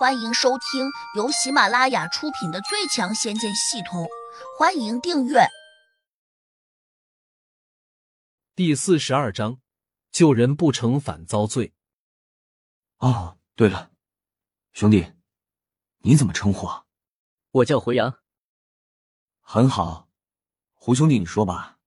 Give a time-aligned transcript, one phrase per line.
[0.00, 4.04] 欢迎收听由喜马拉雅出品的《最强仙剑系统》，
[4.58, 5.46] 欢迎订阅。
[8.54, 9.60] 第四十二章，
[10.10, 11.74] 救人不成反遭罪。
[12.96, 13.90] 哦，对了，
[14.72, 15.12] 兄弟，
[15.98, 16.86] 你怎么称呼啊？
[17.50, 18.22] 我叫胡杨。
[19.42, 20.08] 很好，
[20.72, 21.78] 胡兄弟，你说吧，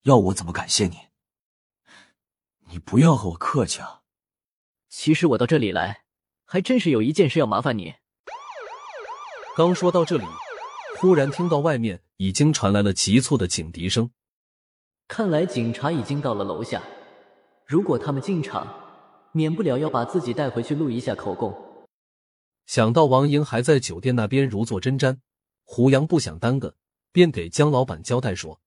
[0.00, 1.10] 要我怎么感谢你？
[2.66, 4.02] 你不要和我客气啊。
[4.88, 6.02] 其实我到这里来。
[6.52, 7.94] 还真是有一件事要麻烦你。
[9.56, 10.24] 刚说到这里，
[10.98, 14.10] 忽然听到外面已经传来了急促的警笛声。
[15.08, 16.82] 看来警察已经到了楼下。
[17.66, 18.68] 如果他们进场，
[19.32, 21.56] 免不了要把自己带回去录一下口供。
[22.66, 25.20] 想到王莹还在酒店那边如坐针毡，
[25.64, 26.74] 胡杨不想耽搁，
[27.12, 28.60] 便给江老板交代说：“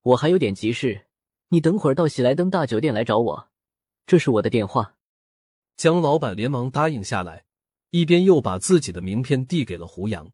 [0.00, 1.02] 我还有点急事，
[1.48, 3.48] 你等会儿到喜来登大酒店来找我，
[4.06, 4.94] 这是我的电话。”
[5.76, 7.44] 江老板连忙答应下来，
[7.90, 10.30] 一边又把自己的名片递给了胡杨。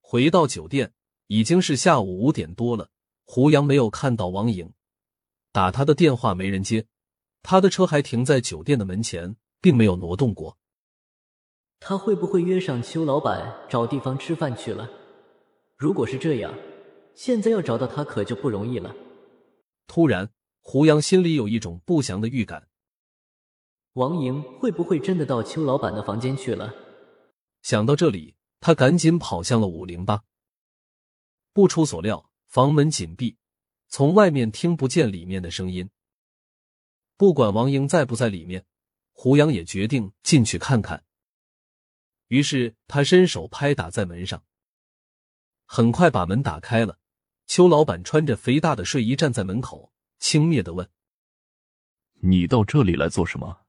[0.00, 0.92] 回到酒店，
[1.26, 2.90] 已经是下午五点多了。
[3.24, 4.72] 胡杨没有看到王莹，
[5.52, 6.86] 打他的电话没人接，
[7.42, 10.56] 他的车还停在酒店的门前，并没有挪动过。
[11.80, 14.90] 他会不会约上邱老板找地方吃饭去了？
[15.76, 16.54] 如果是这样，
[17.14, 18.94] 现在要找到他可就不容易了。
[19.86, 22.66] 突然，胡杨心里有一种不祥的预感。
[23.98, 26.72] 王莹会不会真的到邱老板的房间去了？
[27.62, 30.22] 想到这里，他赶紧跑向了五零八。
[31.52, 33.38] 不出所料，房门紧闭，
[33.88, 35.90] 从外面听不见里面的声音。
[37.16, 38.64] 不管王莹在不在里面，
[39.10, 41.04] 胡杨也决定进去看看。
[42.28, 44.44] 于是他伸手拍打在门上，
[45.64, 47.00] 很快把门打开了。
[47.48, 50.88] 邱老板穿着肥大的睡衣站在门口，轻蔑的问
[52.22, 53.62] ：“你到这里来做什么？”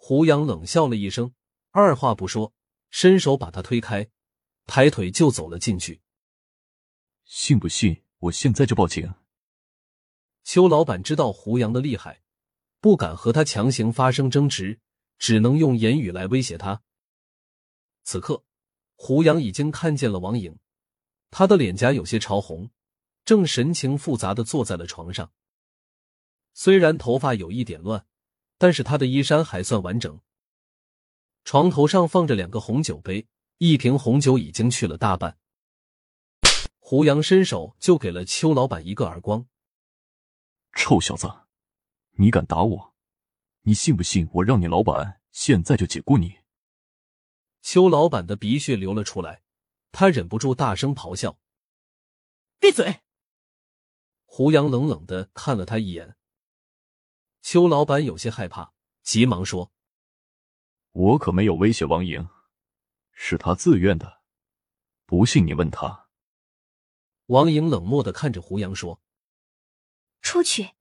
[0.00, 1.34] 胡杨冷笑了一声，
[1.72, 2.54] 二话不说，
[2.88, 4.08] 伸手把他推开，
[4.64, 6.00] 抬腿就走了进去。
[7.24, 9.12] 信不信我现在就报警？
[10.44, 12.22] 邱老板知道胡杨的厉害，
[12.80, 14.80] 不敢和他强行发生争执，
[15.18, 16.80] 只能用言语来威胁他。
[18.04, 18.44] 此刻，
[18.94, 20.58] 胡杨已经看见了王颖，
[21.30, 22.70] 他的脸颊有些潮红，
[23.26, 25.32] 正神情复杂的坐在了床上，
[26.54, 28.06] 虽然头发有一点乱。
[28.58, 30.20] 但是他的衣衫还算完整。
[31.44, 33.26] 床头上放着两个红酒杯，
[33.56, 35.38] 一瓶红酒已经去了大半。
[36.78, 39.46] 胡杨伸手就给了邱老板一个耳光
[40.76, 41.30] ：“臭小子，
[42.12, 42.94] 你敢打我？
[43.62, 46.38] 你信不信我让你老板现在就解雇你？”
[47.62, 49.42] 邱老板的鼻血流了出来，
[49.92, 51.38] 他忍不住大声咆哮
[52.60, 53.00] ：“闭嘴！”
[54.26, 56.17] 胡杨冷冷的看了他一眼。
[57.50, 59.72] 邱老板有些害怕，急忙说
[60.92, 62.28] ：“我可没有威胁王莹，
[63.10, 64.20] 是他自愿的。
[65.06, 66.10] 不信你问他。”
[67.24, 69.00] 王莹冷漠的看着胡杨说
[70.20, 70.72] ：“出去。”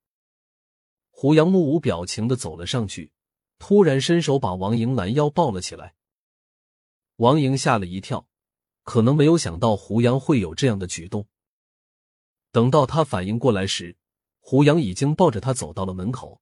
[1.09, 3.13] 胡杨目无表情的走了上去，
[3.59, 5.95] 突然伸手把王莹拦腰抱了起来。
[7.15, 8.27] 王莹吓了一跳，
[8.83, 11.29] 可能没有想到胡杨会有这样的举动。
[12.51, 13.95] 等到他反应过来时，
[14.41, 16.41] 胡杨已经抱着他走到了门口。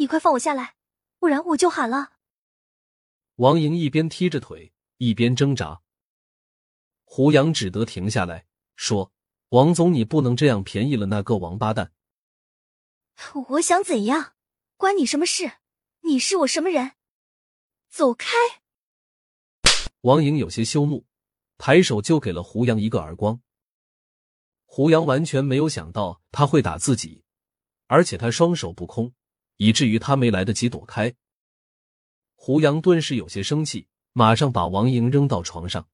[0.00, 0.76] 你快放我下来，
[1.18, 2.12] 不然我就喊了。
[3.34, 5.82] 王莹一边踢着腿，一边挣扎。
[7.04, 9.12] 胡杨只得停下来说
[9.50, 11.92] ：“王总，你不能这样便宜了那个王八蛋。”
[13.50, 14.34] 我想怎样，
[14.76, 15.54] 关你什么事？
[16.02, 16.92] 你是我什么人？
[17.88, 18.36] 走开！
[20.02, 21.06] 王莹有些羞怒，
[21.56, 23.40] 抬手就给了胡杨一个耳光。
[24.64, 27.24] 胡杨完全没有想到他会打自己，
[27.88, 29.12] 而且他双手不空。
[29.58, 31.14] 以至于他没来得及躲开，
[32.36, 35.88] 胡杨顿时有些生气，马上把王莹扔到床上。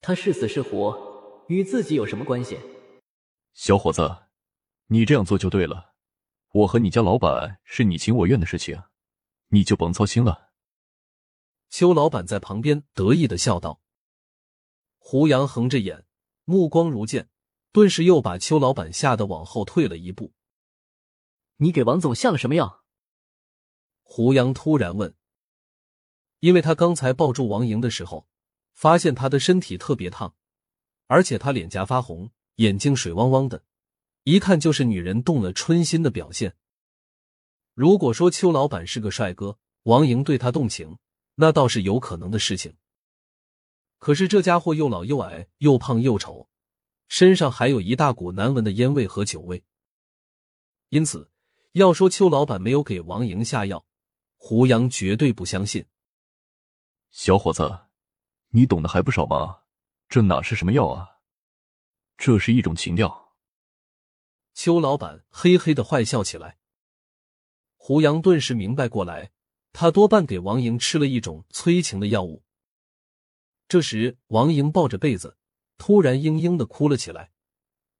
[0.00, 2.58] 他是死是活，与自己有什么关系？
[3.54, 4.28] 小伙子，
[4.86, 5.94] 你这样做就对了。
[6.52, 8.80] 我和你家老板是你情我愿的事情，
[9.48, 10.52] 你就甭操心了。
[11.70, 13.80] 邱老板在旁边得意的笑道。
[14.98, 16.06] 胡杨横着眼，
[16.44, 17.28] 目光如剑，
[17.72, 20.32] 顿时又把邱老板吓得往后退了一步。
[21.64, 22.84] 你给王总下了什么药？
[24.02, 25.14] 胡杨突然问。
[26.40, 28.28] 因为他刚才抱住王莹的时候，
[28.74, 30.34] 发现她的身体特别烫，
[31.06, 33.64] 而且她脸颊发红，眼睛水汪汪的，
[34.24, 36.54] 一看就是女人动了春心的表现。
[37.72, 40.98] 如果说邱老板是个帅哥，王莹对他动情，
[41.36, 42.76] 那倒是有可能的事情。
[43.98, 46.50] 可是这家伙又老又矮，又胖又丑，
[47.08, 49.64] 身上还有一大股难闻的烟味和酒味，
[50.90, 51.30] 因此。
[51.74, 53.84] 要说邱老板没有给王莹下药，
[54.36, 55.84] 胡杨绝对不相信。
[57.10, 57.86] 小伙子，
[58.50, 59.62] 你懂得还不少吗？
[60.08, 61.18] 这哪是什么药啊？
[62.16, 63.34] 这是一种情调。
[64.54, 66.58] 邱老板嘿嘿的坏笑起来。
[67.76, 69.32] 胡杨顿时明白过来，
[69.72, 72.44] 他多半给王莹吃了一种催情的药物。
[73.66, 75.36] 这时，王莹抱着被子，
[75.76, 77.32] 突然嘤嘤的哭了起来。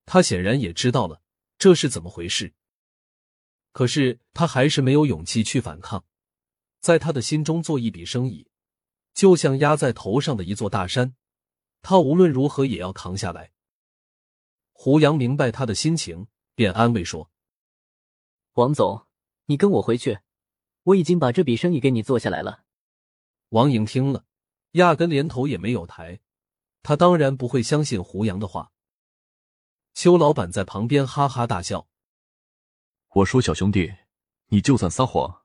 [0.06, 1.23] 他显然也知道了
[1.59, 2.55] 这是怎么回事，
[3.75, 6.05] 可是他还是没有勇气去反抗。
[6.79, 8.47] 在他的心中，做一笔生意
[9.12, 11.17] 就像压在头上的一座大山，
[11.82, 13.50] 他无论如何也要扛下来。
[14.73, 17.32] 胡杨明白他的心情，便安慰说
[18.55, 19.09] ：“王总，
[19.47, 20.20] 你跟我回去，
[20.85, 22.62] 我已经把这笔生意给你做下来了。”
[23.50, 24.25] 王莹听了，
[24.73, 26.20] 压根连头也没有抬，
[26.85, 28.70] 他当然不会相信胡杨的话。
[29.94, 31.88] 邱老板在旁边哈哈大笑
[33.15, 33.95] ：“我说小兄弟，
[34.49, 35.43] 你就算撒谎，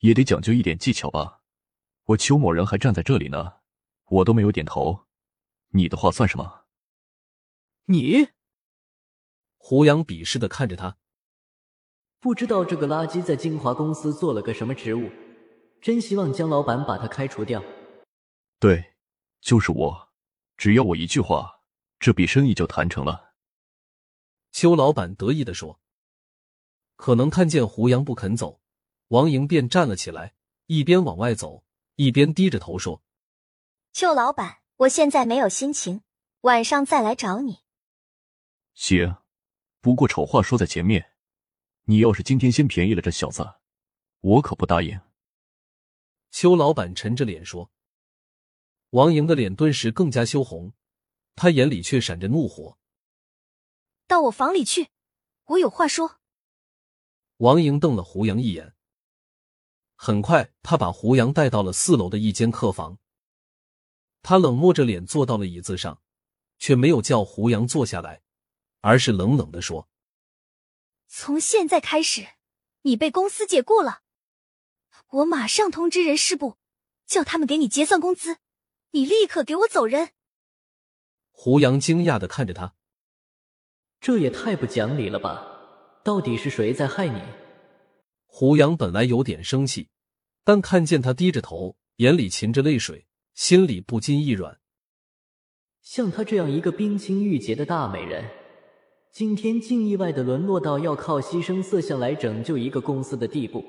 [0.00, 1.40] 也得讲究一点技巧吧？
[2.08, 3.54] 我邱某人还站在这里呢，
[4.04, 5.06] 我都没有点头，
[5.68, 6.66] 你的话算什么？”
[7.88, 8.28] 你。
[9.56, 10.98] 胡杨鄙视的看着他，
[12.20, 15.10] 不知道这个垃圾在金华公司做了个什么职务，
[15.80, 17.64] 真希望江老板把他开除掉。
[18.60, 18.92] 对，
[19.40, 20.08] 就是我，
[20.58, 21.62] 只要我一句话，
[21.98, 23.32] 这笔生意就谈成了。
[24.52, 25.80] 邱老板得意的说。
[26.96, 28.60] 可能看见胡杨不肯走，
[29.08, 30.34] 王莹便站了起来，
[30.66, 31.64] 一边往外走，
[31.94, 33.02] 一边低着头说
[33.92, 36.02] ：“邱老板，我现在没有心情，
[36.40, 37.60] 晚上再来找你。”
[38.74, 39.16] 行。
[39.80, 41.12] 不过丑话说在前面，
[41.84, 43.54] 你要是今天先便宜了这小子，
[44.20, 45.00] 我可不答应。
[46.32, 47.70] 邱老板沉着脸说。
[48.90, 50.72] 王莹的脸顿时更加羞红，
[51.36, 52.78] 她眼里却闪着怒火。
[54.08, 54.88] 到我房里去，
[55.44, 56.18] 我有话说。
[57.38, 58.74] 王莹瞪了胡杨一眼。
[59.94, 62.98] 很快，他把胡杨带到了四楼的一间客房。
[64.22, 66.02] 他冷漠着脸坐到了椅子上，
[66.58, 68.22] 却没有叫胡杨坐下来。
[68.82, 69.88] 而是冷冷的说
[71.08, 72.34] ：“从现在开始，
[72.82, 74.02] 你被公司解雇了。
[75.08, 76.56] 我马上通知人事部，
[77.04, 78.38] 叫他们给你结算工资。
[78.92, 80.12] 你立刻给我走人。”
[81.32, 82.76] 胡杨惊讶的看着他
[84.00, 85.55] ：“这也太不讲理了吧？
[86.06, 87.20] 到底是谁在害你？”
[88.26, 89.88] 胡杨本来有点生气，
[90.44, 94.58] 但看见他低着头，眼里噙着泪水，心里不禁一软。
[95.82, 98.24] 像她这样一个冰清玉洁的大美人。
[99.12, 103.64] 今天竟意外的沦落到要靠牺牲色相来拯救一个公司的地步，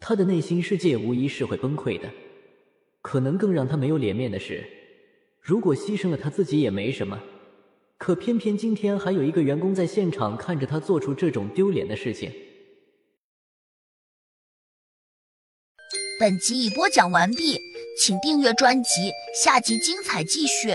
[0.00, 2.08] 他的内心世界无疑是会崩溃的。
[3.02, 4.66] 可能更让他没有脸面的是，
[5.40, 7.20] 如果牺牲了他自己也没什么，
[8.00, 12.32] 可偏偏今天还有一个员工在现场看着他做出这种丢脸的事情。
[16.18, 17.58] 本集已播讲完毕，
[17.98, 19.10] 请订阅专辑，
[19.44, 20.70] 下集精彩继续。